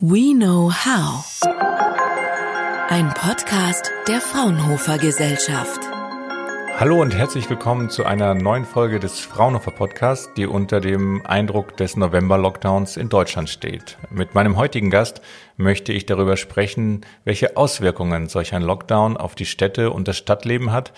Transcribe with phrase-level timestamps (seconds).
[0.00, 1.24] We Know How.
[2.88, 5.80] Ein Podcast der Fraunhofer Gesellschaft.
[6.78, 11.76] Hallo und herzlich willkommen zu einer neuen Folge des Fraunhofer Podcasts, die unter dem Eindruck
[11.76, 13.98] des November-Lockdowns in Deutschland steht.
[14.08, 15.20] Mit meinem heutigen Gast
[15.56, 20.70] möchte ich darüber sprechen, welche Auswirkungen solch ein Lockdown auf die Städte und das Stadtleben
[20.70, 20.92] hat,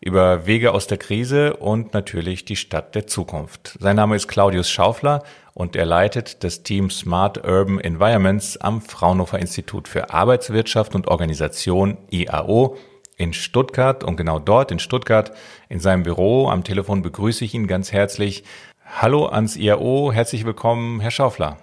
[0.00, 3.76] über Wege aus der Krise und natürlich die Stadt der Zukunft.
[3.80, 5.24] Sein Name ist Claudius Schaufler
[5.56, 11.96] und er leitet das Team Smart Urban Environments am Fraunhofer Institut für Arbeitswirtschaft und Organisation
[12.10, 12.76] IAO
[13.16, 14.04] in Stuttgart.
[14.04, 15.32] Und genau dort in Stuttgart
[15.70, 18.44] in seinem Büro am Telefon begrüße ich ihn ganz herzlich.
[18.84, 21.56] Hallo ans IAO, herzlich willkommen, Herr Schaufler.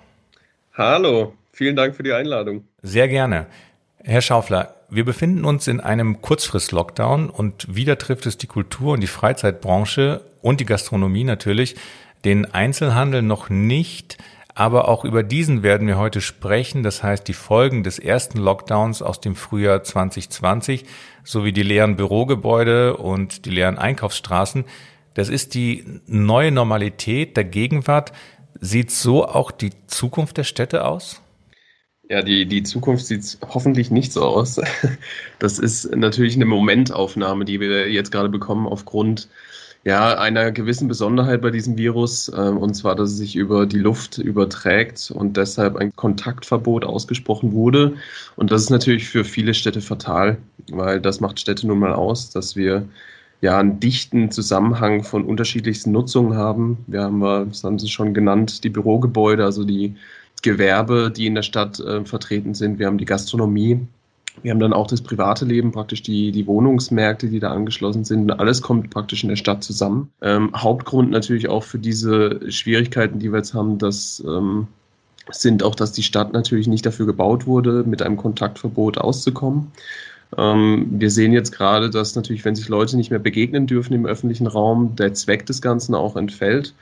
[0.74, 2.66] Hallo, vielen Dank für die Einladung.
[2.82, 3.46] Sehr gerne.
[4.00, 9.02] Herr Schaufler, wir befinden uns in einem Kurzfrist-Lockdown und wieder trifft es die Kultur- und
[9.02, 11.76] die Freizeitbranche und die Gastronomie natürlich
[12.26, 14.18] den Einzelhandel noch nicht,
[14.56, 16.84] aber auch über diesen werden wir heute sprechen.
[16.84, 20.86] Das heißt, die Folgen des ersten Lockdowns aus dem Frühjahr 2020
[21.24, 24.66] sowie die leeren Bürogebäude und die leeren Einkaufsstraßen.
[25.16, 28.14] Das ist die neue Normalität der Gegenwart.
[28.60, 31.23] Sieht so auch die Zukunft der Städte aus?
[32.14, 34.62] Ja, die, die Zukunft sieht hoffentlich nicht so aus.
[35.40, 39.28] Das ist natürlich eine Momentaufnahme, die wir jetzt gerade bekommen aufgrund
[39.84, 43.80] ja, einer gewissen Besonderheit bei diesem Virus, äh, und zwar, dass es sich über die
[43.80, 47.96] Luft überträgt und deshalb ein Kontaktverbot ausgesprochen wurde.
[48.36, 50.38] Und das ist natürlich für viele Städte fatal,
[50.72, 52.88] weil das macht Städte nun mal aus, dass wir
[53.42, 56.78] ja einen dichten Zusammenhang von unterschiedlichsten Nutzungen haben.
[56.86, 59.96] Wir haben, das haben Sie schon genannt, die Bürogebäude, also die
[60.44, 62.78] Gewerbe, die in der Stadt äh, vertreten sind.
[62.78, 63.80] Wir haben die Gastronomie,
[64.42, 68.32] wir haben dann auch das private Leben, praktisch die, die Wohnungsmärkte, die da angeschlossen sind.
[68.32, 70.10] Alles kommt praktisch in der Stadt zusammen.
[70.22, 74.68] Ähm, Hauptgrund natürlich auch für diese Schwierigkeiten, die wir jetzt haben, das ähm,
[75.32, 79.72] sind auch, dass die Stadt natürlich nicht dafür gebaut wurde, mit einem Kontaktverbot auszukommen.
[80.38, 84.06] Ähm, wir sehen jetzt gerade, dass natürlich, wenn sich Leute nicht mehr begegnen dürfen im
[84.06, 86.74] öffentlichen Raum, der Zweck des Ganzen auch entfällt.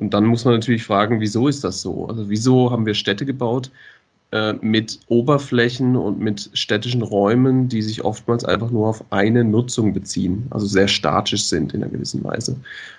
[0.00, 2.06] Und dann muss man natürlich fragen, wieso ist das so?
[2.08, 3.70] Also wieso haben wir Städte gebaut,
[4.32, 9.92] äh, mit Oberflächen und mit städtischen Räumen, die sich oftmals einfach nur auf eine Nutzung
[9.92, 12.56] beziehen, also sehr statisch sind in einer gewissen Weise.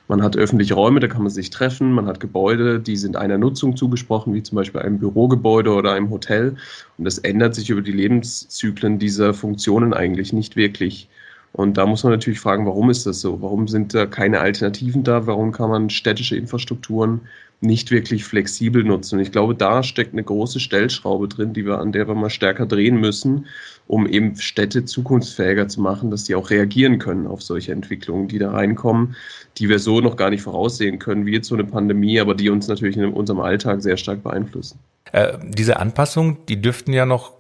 [0.10, 3.38] Man hat öffentliche Räume, da kann man sich treffen, man hat Gebäude, die sind einer
[3.38, 6.58] Nutzung zugesprochen, wie zum Beispiel einem Bürogebäude oder einem Hotel.
[6.98, 11.08] Und das ändert sich über die Lebenszyklen dieser Funktionen eigentlich nicht wirklich.
[11.54, 13.42] Und da muss man natürlich fragen, warum ist das so?
[13.42, 15.28] Warum sind da keine Alternativen da?
[15.28, 17.22] Warum kann man städtische Infrastrukturen
[17.62, 19.16] nicht wirklich flexibel nutzen.
[19.16, 22.32] Und ich glaube, da steckt eine große Stellschraube drin, die wir, an der wir mal
[22.32, 23.46] stärker drehen müssen,
[23.88, 28.40] um eben Städte zukunftsfähiger zu machen, dass die auch reagieren können auf solche Entwicklungen, die
[28.40, 29.16] da reinkommen,
[29.58, 32.50] die wir so noch gar nicht voraussehen können, wie jetzt so eine Pandemie, aber die
[32.50, 34.80] uns natürlich in unserem Alltag sehr stark beeinflussen.
[35.12, 37.34] Äh, diese Anpassungen, die dürften ja noch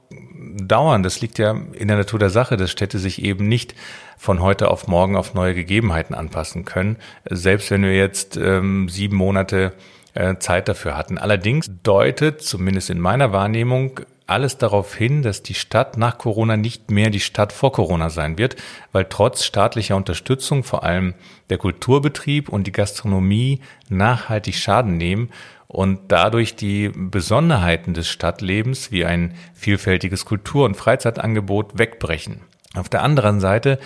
[0.57, 1.03] dauern.
[1.03, 3.75] Das liegt ja in der Natur der Sache, dass Städte sich eben nicht
[4.17, 6.97] von heute auf morgen auf neue Gegebenheiten anpassen können.
[7.29, 9.73] Selbst wenn wir jetzt ähm, sieben Monate
[10.13, 11.17] äh, Zeit dafür hatten.
[11.17, 14.01] Allerdings deutet, zumindest in meiner Wahrnehmung,
[14.31, 18.37] alles darauf hin, dass die Stadt nach Corona nicht mehr die Stadt vor Corona sein
[18.37, 18.55] wird,
[18.91, 21.13] weil trotz staatlicher Unterstützung vor allem
[21.49, 23.59] der Kulturbetrieb und die Gastronomie
[23.89, 25.29] nachhaltig Schaden nehmen
[25.67, 32.41] und dadurch die Besonderheiten des Stadtlebens wie ein vielfältiges Kultur- und Freizeitangebot wegbrechen.
[32.73, 33.79] Auf der anderen Seite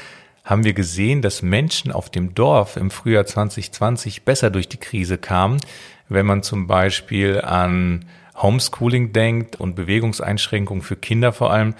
[0.43, 5.17] haben wir gesehen, dass Menschen auf dem Dorf im Frühjahr 2020 besser durch die Krise
[5.17, 5.59] kamen,
[6.07, 11.75] wenn man zum Beispiel an Homeschooling denkt und Bewegungseinschränkungen für Kinder vor allem,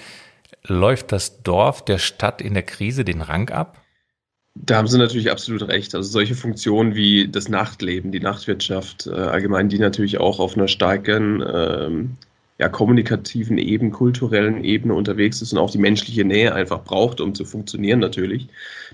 [0.63, 3.81] läuft das Dorf der Stadt in der Krise den Rang ab?
[4.55, 5.93] Da haben Sie natürlich absolut recht.
[5.95, 10.69] Also solche Funktionen wie das Nachtleben, die Nachtwirtschaft, äh, allgemein, die natürlich auch auf einer
[10.69, 12.17] starken ähm,
[12.57, 17.35] ja, kommunikativen Ebene, kulturellen Ebene unterwegs ist und auch die menschliche Nähe einfach braucht, um
[17.35, 18.47] zu funktionieren natürlich,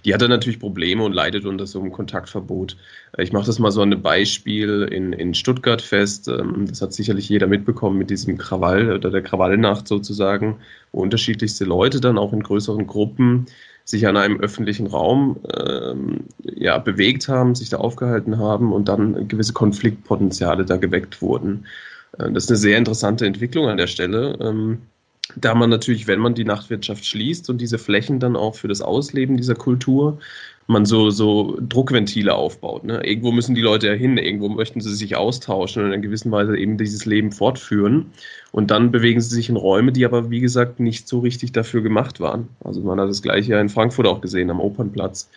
[0.03, 2.75] die hat dann natürlich Probleme und leidet unter so einem Kontaktverbot.
[3.19, 6.27] Ich mache das mal so einem Beispiel in, in Stuttgart fest.
[6.27, 10.57] Ähm, das hat sicherlich jeder mitbekommen mit diesem Krawall oder der Krawallnacht sozusagen,
[10.91, 13.46] wo unterschiedlichste Leute dann auch in größeren Gruppen
[13.85, 19.28] sich an einem öffentlichen Raum ähm, ja, bewegt haben, sich da aufgehalten haben und dann
[19.28, 21.66] gewisse Konfliktpotenziale da geweckt wurden.
[22.17, 24.37] Äh, das ist eine sehr interessante Entwicklung an der Stelle.
[24.41, 24.79] Ähm,
[25.35, 28.81] da man natürlich, wenn man die Nachtwirtschaft schließt und diese Flächen dann auch für das
[28.81, 30.19] Ausleben dieser Kultur,
[30.67, 32.84] man so, so Druckventile aufbaut.
[32.84, 33.05] Ne?
[33.05, 36.31] Irgendwo müssen die Leute ja hin, irgendwo möchten sie sich austauschen und in einer gewissen
[36.31, 38.08] Weise eben dieses Leben fortführen.
[38.52, 41.81] Und dann bewegen sie sich in Räume, die aber, wie gesagt, nicht so richtig dafür
[41.81, 42.47] gemacht waren.
[42.64, 45.29] Also man hat das gleiche ja in Frankfurt auch gesehen, am Opernplatz.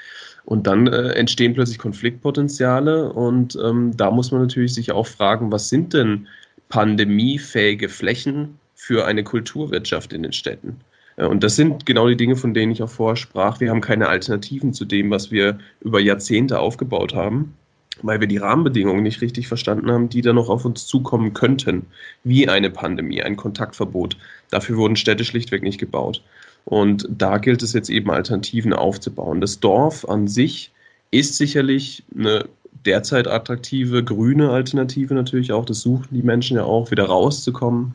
[0.45, 5.51] Und dann äh, entstehen plötzlich Konfliktpotenziale und ähm, da muss man natürlich sich auch fragen,
[5.51, 6.27] was sind denn
[6.69, 10.81] pandemiefähige Flächen für eine Kulturwirtschaft in den Städten.
[11.17, 13.61] Und das sind genau die Dinge, von denen ich auch vorher sprach.
[13.61, 17.55] Wir haben keine Alternativen zu dem, was wir über Jahrzehnte aufgebaut haben,
[18.03, 21.87] weil wir die Rahmenbedingungen nicht richtig verstanden haben, die da noch auf uns zukommen könnten,
[22.25, 24.17] wie eine Pandemie, ein Kontaktverbot.
[24.51, 26.23] Dafür wurden Städte schlichtweg nicht gebaut.
[26.65, 29.41] Und da gilt es jetzt eben Alternativen aufzubauen.
[29.41, 30.73] Das Dorf an sich
[31.11, 32.47] ist sicherlich eine
[32.85, 35.65] derzeit attraktive grüne Alternative natürlich auch.
[35.65, 37.95] Das suchen die Menschen ja auch, wieder rauszukommen.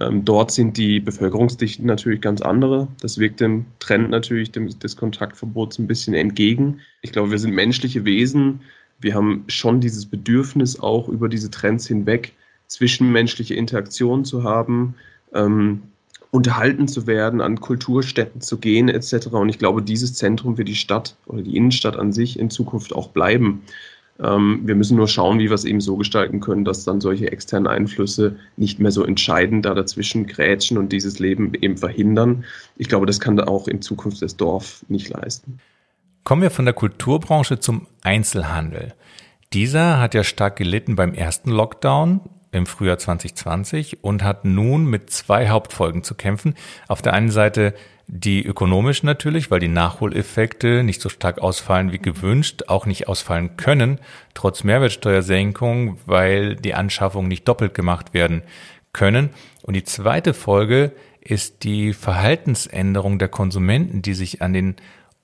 [0.00, 2.88] Ähm, dort sind die Bevölkerungsdichten natürlich ganz andere.
[3.00, 6.80] Das wirkt dem Trend natürlich dem, des Kontaktverbots ein bisschen entgegen.
[7.02, 8.60] Ich glaube, wir sind menschliche Wesen.
[9.00, 12.32] Wir haben schon dieses Bedürfnis auch über diese Trends hinweg
[12.66, 14.94] zwischenmenschliche Interaktion zu haben.
[15.32, 15.82] Ähm,
[16.30, 19.28] unterhalten zu werden, an Kulturstätten zu gehen etc.
[19.28, 22.94] Und ich glaube, dieses Zentrum wird die Stadt oder die Innenstadt an sich in Zukunft
[22.94, 23.62] auch bleiben.
[24.22, 27.30] Ähm, wir müssen nur schauen, wie wir es eben so gestalten können, dass dann solche
[27.30, 32.44] externen Einflüsse nicht mehr so entscheidend da dazwischen grätschen und dieses Leben eben verhindern.
[32.76, 35.58] Ich glaube, das kann da auch in Zukunft das Dorf nicht leisten.
[36.24, 38.94] Kommen wir von der Kulturbranche zum Einzelhandel.
[39.52, 42.20] Dieser hat ja stark gelitten beim ersten Lockdown
[42.56, 46.54] im Frühjahr 2020 und hat nun mit zwei Hauptfolgen zu kämpfen.
[46.88, 47.74] Auf der einen Seite
[48.08, 53.56] die ökonomisch natürlich, weil die Nachholeffekte nicht so stark ausfallen wie gewünscht, auch nicht ausfallen
[53.56, 53.98] können,
[54.34, 58.42] trotz Mehrwertsteuersenkung, weil die Anschaffungen nicht doppelt gemacht werden
[58.92, 59.30] können.
[59.62, 64.76] Und die zweite Folge ist die Verhaltensänderung der Konsumenten, die sich an den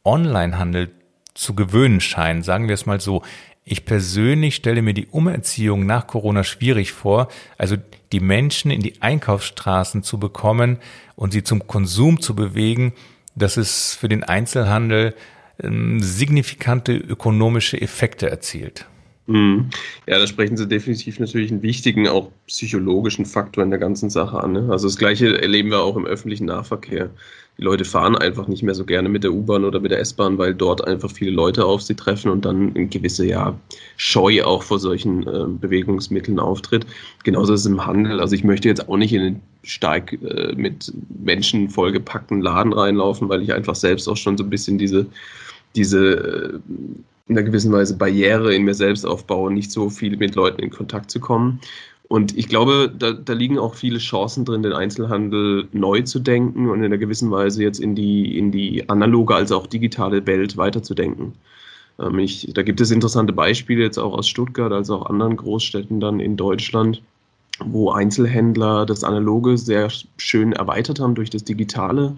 [0.05, 0.91] Onlinehandel
[1.35, 2.43] zu gewöhnen scheinen.
[2.43, 3.23] Sagen wir es mal so.
[3.65, 7.29] Ich persönlich stelle mir die Umerziehung nach Corona schwierig vor,
[7.59, 7.77] also
[8.11, 10.79] die Menschen in die Einkaufsstraßen zu bekommen
[11.15, 12.93] und sie zum Konsum zu bewegen.
[13.37, 15.15] Das ist für den Einzelhandel
[15.63, 18.87] ähm, signifikante ökonomische Effekte erzielt.
[19.33, 19.71] Mhm.
[20.07, 24.43] Ja, da sprechen Sie definitiv natürlich einen wichtigen, auch psychologischen Faktor in der ganzen Sache
[24.43, 24.53] an.
[24.53, 24.69] Ne?
[24.71, 27.11] Also das Gleiche erleben wir auch im öffentlichen Nahverkehr
[27.59, 30.39] die Leute fahren einfach nicht mehr so gerne mit der U-Bahn oder mit der S-Bahn,
[30.39, 33.59] weil dort einfach viele Leute auf sie treffen und dann eine gewisse ja,
[33.97, 36.87] Scheu auch vor solchen äh, Bewegungsmitteln auftritt.
[37.25, 38.21] Genauso ist es im Handel.
[38.21, 40.93] Also ich möchte jetzt auch nicht in einen stark äh, mit
[41.23, 45.07] Menschen vollgepackten Laden reinlaufen, weil ich einfach selbst auch schon so ein bisschen diese,
[45.77, 46.59] diese äh,
[47.33, 50.71] in einer gewissen Weise Barriere in mir selbst aufbaue, nicht so viel mit Leuten in
[50.71, 51.61] Kontakt zu kommen.
[52.09, 56.69] Und ich glaube, da, da, liegen auch viele Chancen drin, den Einzelhandel neu zu denken
[56.69, 60.59] und in einer gewissen Weise jetzt in die, in die analoge als auch digitale Welt
[60.59, 61.33] weiterzudenken.
[61.99, 66.01] Ähm, ich, da gibt es interessante Beispiele jetzt auch aus Stuttgart, als auch anderen Großstädten
[66.01, 67.01] dann in Deutschland,
[67.65, 69.89] wo Einzelhändler das Analoge sehr
[70.19, 72.17] schön erweitert haben durch das Digitale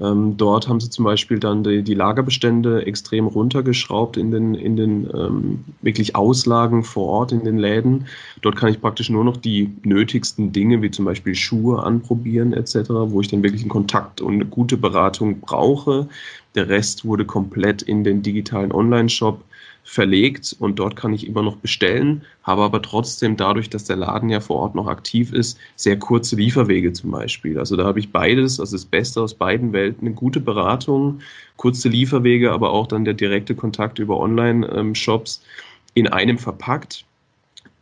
[0.00, 4.76] ähm, dort haben sie zum Beispiel dann die, die, Lagerbestände extrem runtergeschraubt in den, in
[4.76, 8.06] den ähm, wirklich Auslagen vor Ort in den Läden.
[8.42, 12.88] Dort kann ich praktisch nur noch die nötigsten Dinge, wie zum Beispiel Schuhe anprobieren etc.,
[12.88, 16.08] wo ich dann wirklich einen Kontakt und eine gute Beratung brauche.
[16.54, 19.42] Der Rest wurde komplett in den digitalen Online-Shop
[19.88, 24.28] verlegt und dort kann ich immer noch bestellen, habe aber trotzdem dadurch, dass der Laden
[24.28, 27.58] ja vor Ort noch aktiv ist, sehr kurze Lieferwege zum Beispiel.
[27.58, 31.20] Also da habe ich beides, also das Beste aus beiden Welten, eine gute Beratung,
[31.56, 35.42] kurze Lieferwege, aber auch dann der direkte Kontakt über Online-Shops
[35.94, 37.06] in einem verpackt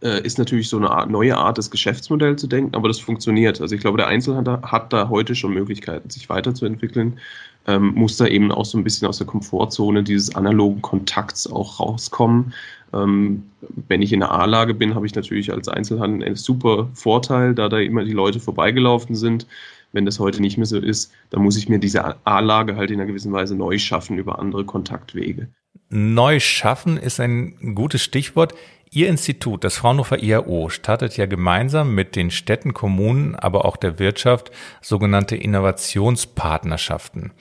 [0.02, 3.60] äh, ist natürlich so eine Art, neue Art, das Geschäftsmodell zu denken, aber das funktioniert.
[3.60, 7.18] Also ich glaube, der Einzelhandel hat da heute schon Möglichkeiten, sich weiterzuentwickeln
[7.66, 11.80] ähm, muss da eben auch so ein bisschen aus der Komfortzone dieses analogen Kontakts auch
[11.80, 12.54] rauskommen.
[12.92, 13.44] Ähm,
[13.88, 17.68] wenn ich in der A-Lage bin, habe ich natürlich als Einzelhandel einen super Vorteil, da
[17.68, 19.46] da immer die Leute vorbeigelaufen sind.
[19.92, 23.00] Wenn das heute nicht mehr so ist, dann muss ich mir diese A-Lage halt in
[23.00, 25.48] einer gewissen Weise neu schaffen über andere Kontaktwege.
[25.88, 28.54] Neu schaffen ist ein gutes Stichwort.
[28.90, 33.98] Ihr Institut, das Fraunhofer IAO, startet ja gemeinsam mit den Städten, Kommunen, aber auch der
[33.98, 34.50] Wirtschaft
[34.80, 37.32] sogenannte Innovationspartnerschaften,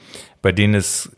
[0.41, 1.15] bei denen es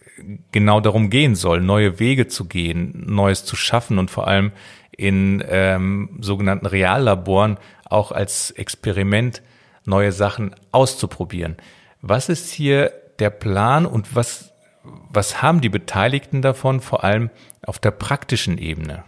[0.51, 4.51] genau darum gehen soll, neue Wege zu gehen, Neues zu schaffen und vor allem
[4.91, 9.41] in ähm, sogenannten Reallaboren auch als Experiment
[9.85, 11.55] neue Sachen auszuprobieren.
[12.01, 14.53] Was ist hier der Plan und was,
[14.83, 17.29] was haben die Beteiligten davon, vor allem
[17.65, 19.03] auf der praktischen Ebene?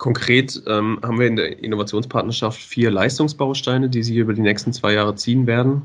[0.00, 4.94] Konkret ähm, haben wir in der Innovationspartnerschaft vier Leistungsbausteine, die sich über die nächsten zwei
[4.94, 5.82] Jahre ziehen werden.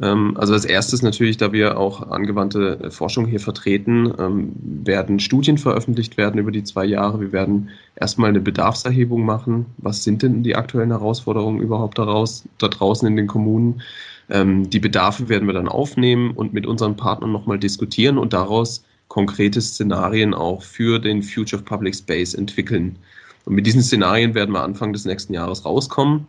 [0.00, 5.58] Ähm, also als erstes natürlich, da wir auch angewandte Forschung hier vertreten, ähm, werden Studien
[5.58, 7.20] veröffentlicht werden über die zwei Jahre.
[7.20, 9.66] Wir werden erstmal eine Bedarfserhebung machen.
[9.76, 13.82] Was sind denn die aktuellen Herausforderungen überhaupt daraus, da draußen in den Kommunen?
[14.30, 18.82] Ähm, die Bedarfe werden wir dann aufnehmen und mit unseren Partnern nochmal diskutieren und daraus
[19.08, 22.96] konkrete Szenarien auch für den Future of Public Space entwickeln.
[23.44, 26.26] Und mit diesen Szenarien werden wir Anfang des nächsten Jahres rauskommen.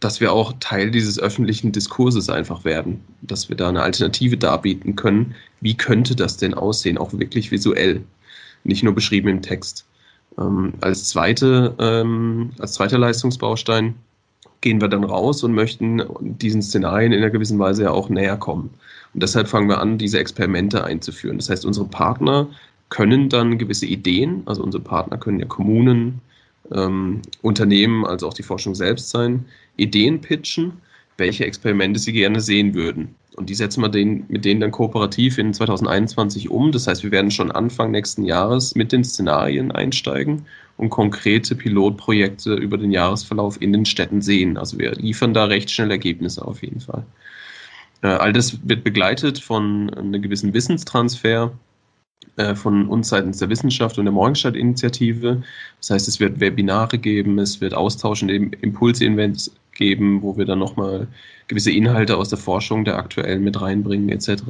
[0.00, 4.96] dass wir auch Teil dieses öffentlichen Diskurses einfach werden, dass wir da eine Alternative darbieten
[4.96, 5.34] können.
[5.62, 8.02] Wie könnte das denn aussehen, auch wirklich visuell,
[8.64, 9.86] nicht nur beschrieben im Text.
[10.38, 13.94] Ähm, als, zweite, ähm, als zweiter Leistungsbaustein
[14.60, 18.36] gehen wir dann raus und möchten diesen Szenarien in einer gewissen Weise ja auch näher
[18.36, 18.70] kommen.
[19.14, 21.38] Und deshalb fangen wir an, diese Experimente einzuführen.
[21.38, 22.48] Das heißt, unsere Partner
[22.90, 26.20] können dann gewisse Ideen, also unsere Partner können ja Kommunen,
[26.72, 30.74] ähm, Unternehmen, also auch die Forschung selbst sein, Ideen pitchen,
[31.16, 33.14] welche Experimente sie gerne sehen würden.
[33.36, 36.70] Und die setzen wir den, mit denen dann kooperativ in 2021 um.
[36.70, 42.54] Das heißt, wir werden schon Anfang nächsten Jahres mit den Szenarien einsteigen und konkrete Pilotprojekte
[42.54, 44.56] über den Jahresverlauf in den Städten sehen.
[44.56, 47.04] Also wir liefern da recht schnell Ergebnisse auf jeden Fall.
[48.02, 51.52] Äh, all das wird begleitet von einem gewissen Wissenstransfer
[52.54, 55.42] von uns seitens der Wissenschaft und der Morgenstadt-Initiative.
[55.78, 61.06] Das heißt, es wird Webinare geben, es wird austauschende Impulse-Events geben, wo wir dann nochmal
[61.46, 64.42] gewisse Inhalte aus der Forschung der aktuellen mit reinbringen etc.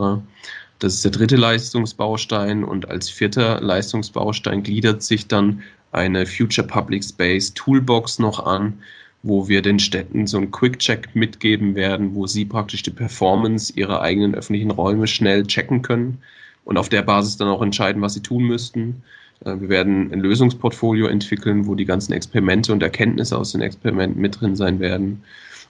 [0.78, 7.04] Das ist der dritte Leistungsbaustein und als vierter Leistungsbaustein gliedert sich dann eine Future Public
[7.04, 8.78] Space Toolbox noch an,
[9.22, 14.00] wo wir den Städten so einen Quick-Check mitgeben werden, wo sie praktisch die Performance ihrer
[14.00, 16.18] eigenen öffentlichen Räume schnell checken können
[16.64, 19.02] und auf der Basis dann auch entscheiden, was sie tun müssten.
[19.44, 24.20] Äh, wir werden ein Lösungsportfolio entwickeln, wo die ganzen Experimente und Erkenntnisse aus den Experimenten
[24.20, 25.22] mit drin sein werden.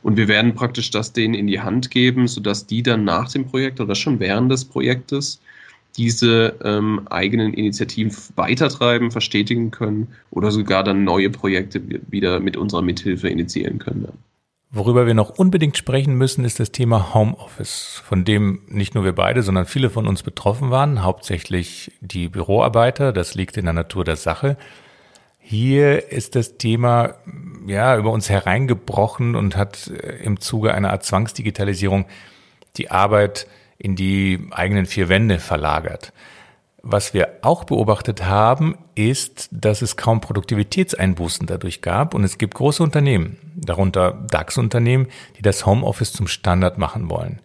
[0.03, 3.47] Und wir werden praktisch das denen in die Hand geben, sodass die dann nach dem
[3.47, 5.41] Projekt oder schon während des Projektes
[5.97, 12.83] diese ähm, eigenen Initiativen weitertreiben, verstetigen können oder sogar dann neue Projekte wieder mit unserer
[12.83, 14.09] Mithilfe initiieren können.
[14.75, 19.15] Worüber wir noch unbedingt sprechen müssen, ist das Thema Homeoffice, von dem nicht nur wir
[19.15, 23.13] beide, sondern viele von uns betroffen waren, hauptsächlich die Büroarbeiter.
[23.13, 24.57] Das liegt in der Natur der Sache.
[25.39, 27.15] Hier ist das Thema
[27.69, 32.07] ja über uns hereingebrochen und hat äh, im Zuge einer Art Zwangsdigitalisierung
[32.77, 33.47] die Arbeit
[33.79, 36.13] in die eigenen vier Wände verlagert.
[36.87, 42.53] Was wir auch beobachtet haben, ist, dass es kaum Produktivitätseinbußen dadurch gab und es gibt
[42.53, 45.07] große Unternehmen, darunter DAX-Unternehmen,
[45.39, 47.41] die das Homeoffice zum Standard machen wollen.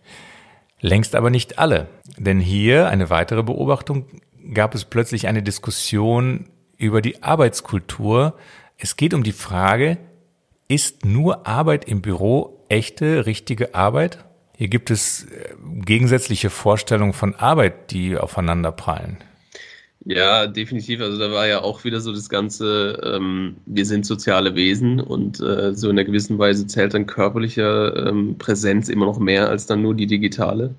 [0.81, 4.08] Längst aber nicht alle, denn hier eine weitere Beobachtung
[4.53, 8.36] gab es plötzlich eine Diskussion über die Arbeitskultur.
[8.77, 10.00] Es geht um die Frage,
[10.67, 14.25] ist nur Arbeit im Büro echte, richtige Arbeit?
[14.58, 19.17] Hier gibt es äh, gegensätzliche Vorstellungen von Arbeit, die aufeinander prallen.
[20.06, 21.01] Ja, definitiv.
[21.01, 25.39] Also da war ja auch wieder so das Ganze, ähm, wir sind soziale Wesen und
[25.41, 29.65] äh, so in einer gewissen Weise zählt dann körperliche ähm, Präsenz immer noch mehr als
[29.65, 30.74] dann nur die digitale.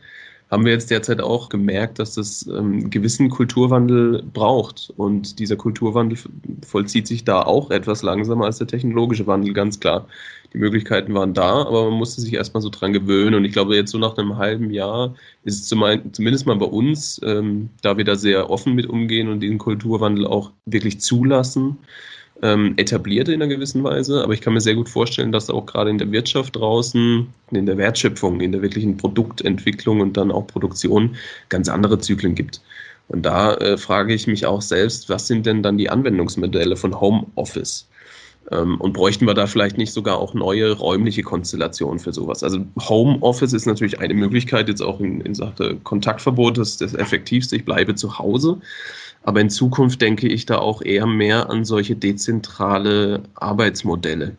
[0.50, 4.92] Haben wir jetzt derzeit auch gemerkt, dass das ähm, gewissen Kulturwandel braucht.
[4.96, 6.18] Und dieser Kulturwandel
[6.66, 10.06] vollzieht sich da auch etwas langsamer als der technologische Wandel, ganz klar
[10.52, 13.34] die Möglichkeiten waren da, aber man musste sich erstmal so dran gewöhnen.
[13.34, 15.14] Und ich glaube, jetzt so nach einem halben Jahr
[15.44, 19.40] ist es zumindest mal bei uns, ähm, da wir da sehr offen mit umgehen und
[19.40, 21.78] diesen Kulturwandel auch wirklich zulassen,
[22.42, 24.22] ähm, etabliert in einer gewissen Weise.
[24.22, 27.66] Aber ich kann mir sehr gut vorstellen, dass auch gerade in der Wirtschaft draußen, in
[27.66, 31.16] der Wertschöpfung, in der wirklichen Produktentwicklung und dann auch Produktion
[31.48, 32.60] ganz andere Zyklen gibt.
[33.08, 37.00] Und da äh, frage ich mich auch selbst, was sind denn dann die Anwendungsmodelle von
[37.00, 37.89] Homeoffice?
[38.50, 42.42] Ähm, und bräuchten wir da vielleicht nicht sogar auch neue räumliche Konstellationen für sowas?
[42.42, 46.94] Also Homeoffice ist natürlich eine Möglichkeit, jetzt auch in, in Sache Kontaktverbot, das ist das
[46.94, 48.60] Effektivste, ich bleibe zu Hause.
[49.22, 54.36] Aber in Zukunft denke ich da auch eher mehr an solche dezentrale Arbeitsmodelle.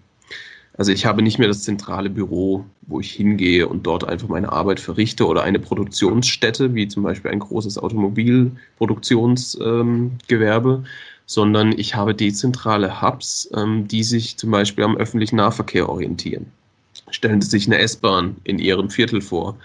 [0.77, 4.51] Also ich habe nicht mehr das zentrale Büro, wo ich hingehe und dort einfach meine
[4.51, 10.85] Arbeit verrichte oder eine Produktionsstätte, wie zum Beispiel ein großes Automobilproduktionsgewerbe, ähm,
[11.31, 16.47] sondern ich habe dezentrale Hubs, ähm, die sich zum Beispiel am öffentlichen Nahverkehr orientieren.
[17.09, 19.55] Stellen Sie sich eine S-Bahn in Ihrem Viertel vor.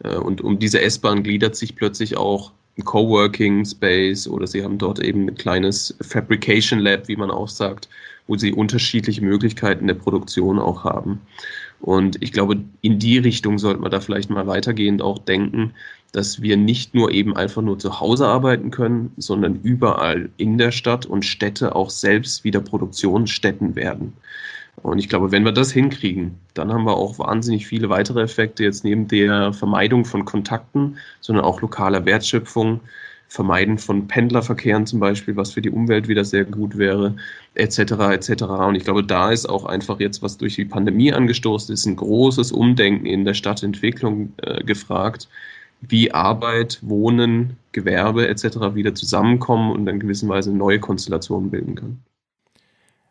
[0.00, 4.76] Äh, und um diese S-Bahn gliedert sich plötzlich auch ein Coworking Space oder Sie haben
[4.76, 7.88] dort eben ein kleines Fabrication Lab, wie man auch sagt,
[8.26, 11.22] wo Sie unterschiedliche Möglichkeiten der Produktion auch haben.
[11.84, 15.74] Und ich glaube, in die Richtung sollte man da vielleicht mal weitergehend auch denken,
[16.12, 20.70] dass wir nicht nur eben einfach nur zu Hause arbeiten können, sondern überall in der
[20.70, 24.14] Stadt und Städte auch selbst wieder Produktionsstätten werden.
[24.76, 28.64] Und ich glaube, wenn wir das hinkriegen, dann haben wir auch wahnsinnig viele weitere Effekte
[28.64, 32.80] jetzt neben der Vermeidung von Kontakten, sondern auch lokaler Wertschöpfung,
[33.34, 37.16] Vermeiden von Pendlerverkehren zum Beispiel, was für die Umwelt wieder sehr gut wäre,
[37.54, 37.78] etc.
[38.12, 38.44] etc.
[38.44, 41.96] Und ich glaube, da ist auch einfach jetzt, was durch die Pandemie angestoßen ist, ein
[41.96, 45.28] großes Umdenken in der Stadtentwicklung äh, gefragt,
[45.80, 48.44] wie Arbeit, Wohnen, Gewerbe etc.
[48.74, 52.04] wieder zusammenkommen und in gewisser Weise neue Konstellationen bilden können.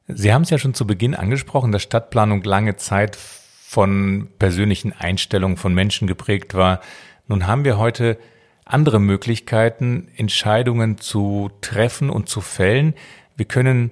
[0.07, 5.57] Sie haben es ja schon zu Beginn angesprochen, dass Stadtplanung lange Zeit von persönlichen Einstellungen
[5.57, 6.79] von Menschen geprägt war.
[7.27, 8.17] Nun haben wir heute
[8.65, 12.93] andere Möglichkeiten, Entscheidungen zu treffen und zu fällen.
[13.35, 13.91] Wir können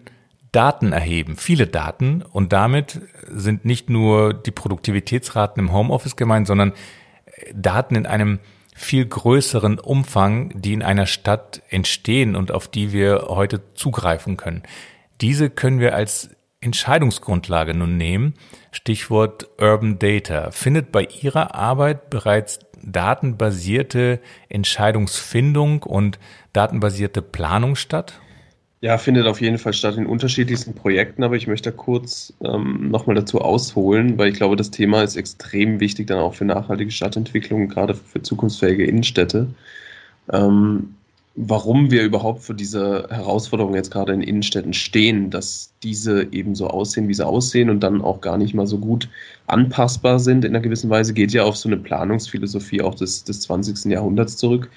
[0.52, 6.74] Daten erheben, viele Daten, und damit sind nicht nur die Produktivitätsraten im Homeoffice gemeint, sondern
[7.54, 8.40] Daten in einem
[8.76, 14.64] viel größeren Umfang, die in einer Stadt entstehen und auf die wir heute zugreifen können.
[15.22, 16.30] Diese können wir als
[16.62, 18.34] Entscheidungsgrundlage nun nehmen.
[18.72, 20.52] Stichwort Urban Data.
[20.52, 24.20] Findet bei Ihrer Arbeit bereits datenbasierte
[24.50, 26.20] Entscheidungsfindung und
[26.54, 28.20] datenbasierte Planung statt?
[28.82, 33.16] Ja, findet auf jeden Fall statt in unterschiedlichsten Projekten, aber ich möchte kurz ähm, nochmal
[33.16, 37.68] dazu ausholen, weil ich glaube, das Thema ist extrem wichtig dann auch für nachhaltige Stadtentwicklung,
[37.68, 39.48] gerade für zukunftsfähige Innenstädte.
[40.32, 40.96] Ähm,
[41.36, 46.68] warum wir überhaupt für diese Herausforderung jetzt gerade in Innenstädten stehen, dass diese eben so
[46.68, 49.10] aussehen, wie sie aussehen und dann auch gar nicht mal so gut
[49.48, 53.42] anpassbar sind in einer gewissen Weise, geht ja auf so eine Planungsphilosophie auch des, des
[53.42, 53.92] 20.
[53.92, 54.70] Jahrhunderts zurück.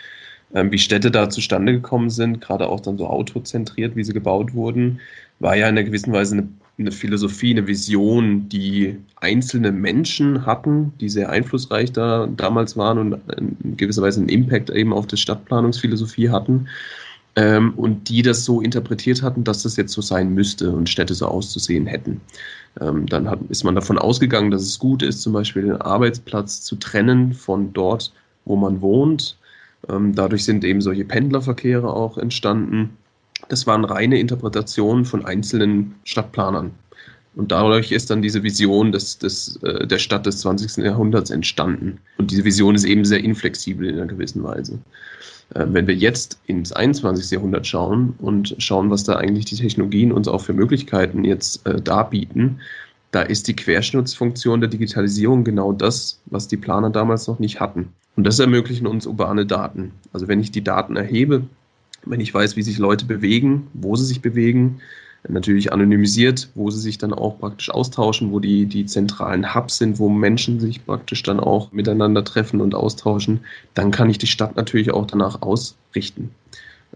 [0.54, 4.54] Ähm, wie Städte da zustande gekommen sind, gerade auch dann so autozentriert, wie sie gebaut
[4.54, 5.00] wurden,
[5.40, 10.92] war ja in einer gewissen Weise eine, eine Philosophie, eine Vision, die einzelne Menschen hatten,
[11.00, 15.16] die sehr einflussreich da damals waren und in gewisser Weise einen Impact eben auf die
[15.16, 16.68] Stadtplanungsphilosophie hatten.
[17.36, 21.14] Ähm, und die das so interpretiert hatten, dass das jetzt so sein müsste und Städte
[21.14, 22.20] so auszusehen hätten.
[22.80, 26.62] Ähm, dann hat, ist man davon ausgegangen, dass es gut ist, zum Beispiel den Arbeitsplatz
[26.62, 28.12] zu trennen von dort,
[28.44, 29.36] wo man wohnt
[29.88, 32.96] ähm, dadurch sind eben solche Pendlerverkehre auch entstanden.
[33.48, 36.72] Das waren reine Interpretationen von einzelnen Stadtplanern.
[37.36, 40.84] Und dadurch ist dann diese Vision des, des, äh, der Stadt des 20.
[40.84, 41.98] Jahrhunderts entstanden.
[42.18, 44.78] Und diese Vision ist eben sehr inflexibel in einer gewissen Weise.
[45.54, 47.30] Äh, wenn wir jetzt ins 21.
[47.32, 51.80] Jahrhundert schauen und schauen, was da eigentlich die Technologien uns auch für Möglichkeiten jetzt äh,
[51.80, 52.60] darbieten,
[53.10, 57.92] da ist die Querschnittsfunktion der Digitalisierung genau das, was die Planer damals noch nicht hatten.
[58.16, 59.92] Und das ermöglichen uns urbane Daten.
[60.12, 61.42] Also wenn ich die Daten erhebe,
[62.06, 64.80] wenn ich weiß, wie sich Leute bewegen, wo sie sich bewegen,
[65.26, 69.98] natürlich anonymisiert, wo sie sich dann auch praktisch austauschen, wo die, die zentralen Hubs sind,
[69.98, 73.40] wo Menschen sich praktisch dann auch miteinander treffen und austauschen,
[73.72, 76.30] dann kann ich die Stadt natürlich auch danach ausrichten.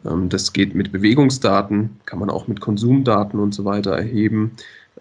[0.05, 4.53] Ähm, das geht mit Bewegungsdaten, kann man auch mit Konsumdaten und so weiter erheben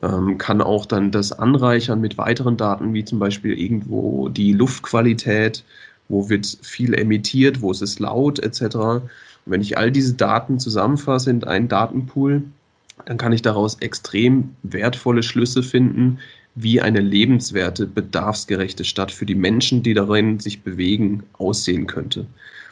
[0.02, 5.64] ähm, kann auch dann das anreichern mit weiteren Daten, wie zum Beispiel irgendwo die Luftqualität,
[6.10, 8.76] wo wird viel emittiert, wo ist es laut etc.
[8.76, 9.02] Und
[9.46, 12.44] wenn ich all diese Daten zusammenfasse in einen Datenpool,
[13.06, 16.20] dann kann ich daraus extrem wertvolle Schlüsse finden,
[16.56, 22.26] wie eine lebenswerte, bedarfsgerechte Stadt für die Menschen, die darin sich bewegen, aussehen könnte.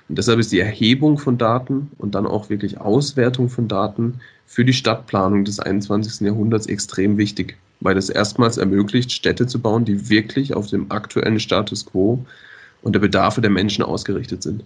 [0.09, 4.65] Und deshalb ist die Erhebung von Daten und dann auch wirklich Auswertung von Daten für
[4.65, 6.21] die Stadtplanung des 21.
[6.21, 11.39] Jahrhunderts extrem wichtig, weil es erstmals ermöglicht, Städte zu bauen, die wirklich auf dem aktuellen
[11.39, 12.25] Status quo
[12.85, 14.63] und der Bedarfe der Menschen ausgerichtet sind.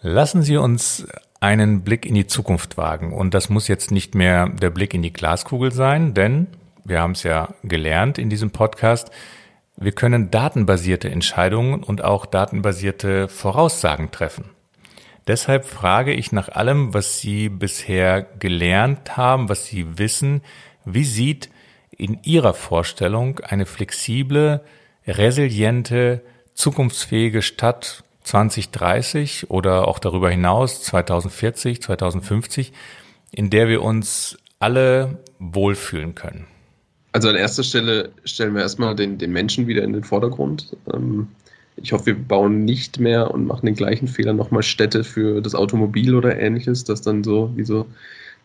[0.00, 1.06] Lassen Sie uns
[1.40, 3.12] einen Blick in die Zukunft wagen.
[3.12, 6.46] Und das muss jetzt nicht mehr der Blick in die Glaskugel sein, denn
[6.84, 9.10] wir haben es ja gelernt in diesem Podcast,
[9.76, 14.46] wir können datenbasierte Entscheidungen und auch datenbasierte Voraussagen treffen.
[15.28, 20.42] Deshalb frage ich nach allem, was Sie bisher gelernt haben, was Sie wissen,
[20.84, 21.50] wie sieht
[21.90, 24.62] in Ihrer Vorstellung eine flexible,
[25.06, 26.22] resiliente,
[26.58, 32.72] zukunftsfähige Stadt 2030 oder auch darüber hinaus 2040, 2050,
[33.30, 36.46] in der wir uns alle wohlfühlen können?
[37.12, 40.76] Also an erster Stelle stellen wir erstmal den, den Menschen wieder in den Vordergrund.
[40.92, 41.28] Ähm,
[41.76, 45.54] ich hoffe, wir bauen nicht mehr und machen den gleichen Fehler nochmal Städte für das
[45.54, 47.86] Automobil oder ähnliches, dass dann so wie so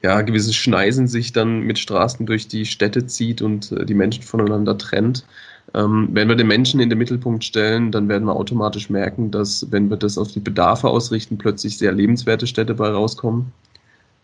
[0.03, 4.21] ja, gewisse Schneisen sich dann mit Straßen durch die Städte zieht und äh, die Menschen
[4.21, 5.25] voneinander trennt.
[5.73, 9.71] Ähm, wenn wir den Menschen in den Mittelpunkt stellen, dann werden wir automatisch merken, dass,
[9.71, 13.51] wenn wir das auf die Bedarfe ausrichten, plötzlich sehr lebenswerte Städte bei rauskommen,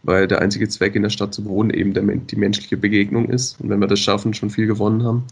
[0.03, 3.59] weil der einzige Zweck in der Stadt zu wohnen eben der, die menschliche Begegnung ist.
[3.59, 5.23] Und wenn wir das schaffen, schon viel gewonnen haben.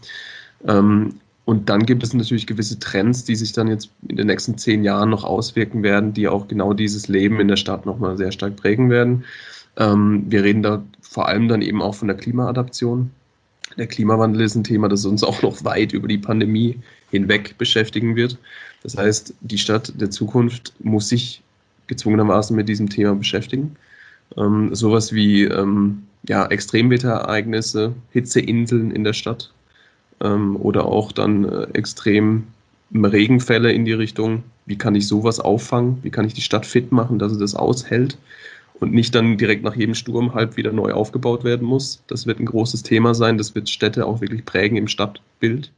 [0.66, 4.58] Ähm, und dann gibt es natürlich gewisse Trends, die sich dann jetzt in den nächsten
[4.58, 8.32] zehn Jahren noch auswirken werden, die auch genau dieses Leben in der Stadt nochmal sehr
[8.32, 9.24] stark prägen werden.
[9.78, 13.10] Ähm, wir reden da vor allem dann eben auch von der Klimaadaption.
[13.76, 16.78] Der Klimawandel ist ein Thema, das uns auch noch weit über die Pandemie
[17.10, 18.38] hinweg beschäftigen wird.
[18.82, 21.42] Das heißt, die Stadt der Zukunft muss sich
[21.86, 23.76] gezwungenermaßen mit diesem Thema beschäftigen.
[24.36, 29.52] Ähm, sowas wie ähm, ja, Extremwetterereignisse, Hitzeinseln in der Stadt,
[30.20, 32.44] ähm, oder auch dann äh, extrem
[32.94, 36.92] Regenfälle in die Richtung, wie kann ich sowas auffangen, wie kann ich die Stadt fit
[36.92, 38.18] machen, dass sie das aushält
[38.80, 42.02] und nicht dann direkt nach jedem Sturm halt wieder neu aufgebaut werden muss.
[42.06, 45.72] Das wird ein großes Thema sein, das wird Städte auch wirklich prägen im Stadtbild.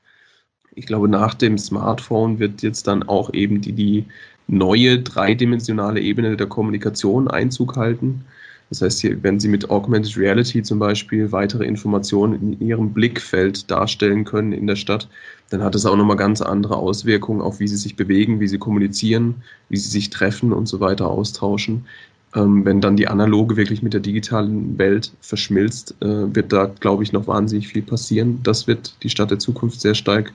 [0.74, 4.04] Ich glaube, nach dem Smartphone wird jetzt dann auch eben die, die
[4.46, 8.24] neue dreidimensionale Ebene der Kommunikation Einzug halten.
[8.68, 13.68] Das heißt, hier, wenn Sie mit Augmented Reality zum Beispiel weitere Informationen in Ihrem Blickfeld
[13.68, 15.08] darstellen können in der Stadt,
[15.50, 18.58] dann hat es auch nochmal ganz andere Auswirkungen auf, wie Sie sich bewegen, wie Sie
[18.58, 21.86] kommunizieren, wie Sie sich treffen und so weiter austauschen.
[22.34, 27.02] Ähm, wenn dann die analoge wirklich mit der digitalen Welt verschmilzt, äh, wird da, glaube
[27.02, 28.40] ich, noch wahnsinnig viel passieren.
[28.42, 30.32] Das wird die Stadt der Zukunft sehr stark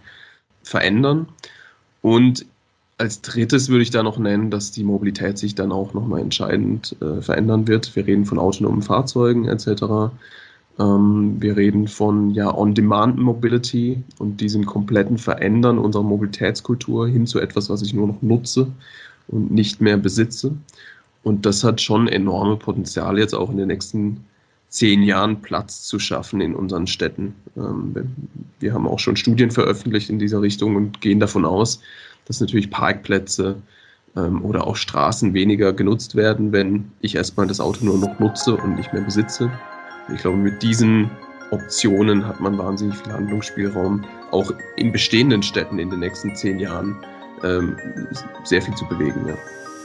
[0.64, 1.28] verändern.
[2.02, 2.46] Und
[2.98, 6.96] als drittes würde ich da noch nennen, dass die Mobilität sich dann auch nochmal entscheidend
[7.02, 7.96] äh, verändern wird.
[7.96, 10.14] Wir reden von autonomen Fahrzeugen etc.
[10.80, 17.70] Ähm, wir reden von ja, On-Demand-Mobility und diesem kompletten Verändern unserer Mobilitätskultur hin zu etwas,
[17.70, 18.68] was ich nur noch nutze
[19.28, 20.54] und nicht mehr besitze.
[21.26, 24.24] Und das hat schon enorme Potenzial jetzt auch in den nächsten
[24.70, 27.34] zehn Jahren Platz zu schaffen in unseren Städten.
[27.58, 27.96] Ähm,
[28.60, 31.82] wir haben auch schon Studien veröffentlicht in dieser Richtung und gehen davon aus,
[32.26, 33.56] dass natürlich Parkplätze
[34.16, 38.56] ähm, oder auch Straßen weniger genutzt werden, wenn ich erstmal das Auto nur noch nutze
[38.56, 39.52] und nicht mehr besitze.
[40.14, 41.10] Ich glaube, mit diesen
[41.50, 46.96] Optionen hat man wahnsinnig viel Handlungsspielraum, auch in bestehenden Städten in den nächsten zehn Jahren
[47.44, 47.76] ähm,
[48.44, 49.28] sehr viel zu bewegen.
[49.28, 49.36] Ja.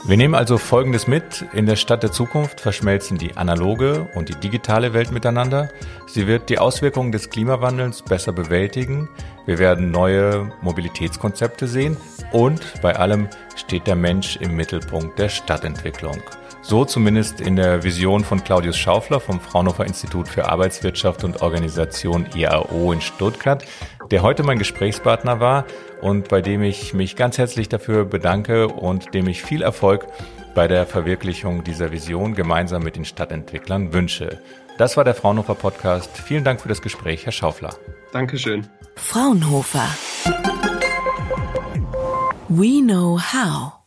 [0.03, 1.45] Wir nehmen also Folgendes mit.
[1.53, 5.69] In der Stadt der Zukunft verschmelzen die analoge und die digitale Welt miteinander.
[6.07, 9.09] Sie wird die Auswirkungen des Klimawandels besser bewältigen.
[9.45, 11.97] Wir werden neue Mobilitätskonzepte sehen.
[12.31, 16.21] Und bei allem steht der Mensch im Mittelpunkt der Stadtentwicklung.
[16.63, 22.27] So zumindest in der Vision von Claudius Schaufler vom Fraunhofer Institut für Arbeitswirtschaft und Organisation
[22.35, 23.65] IAO in Stuttgart,
[24.11, 25.65] der heute mein Gesprächspartner war
[26.01, 30.07] und bei dem ich mich ganz herzlich dafür bedanke und dem ich viel Erfolg
[30.53, 34.39] bei der Verwirklichung dieser Vision gemeinsam mit den Stadtentwicklern wünsche.
[34.77, 36.15] Das war der Fraunhofer Podcast.
[36.17, 37.75] Vielen Dank für das Gespräch, Herr Schaufler.
[38.11, 38.67] Dankeschön.
[38.95, 39.87] Fraunhofer.
[42.49, 43.80] We know how.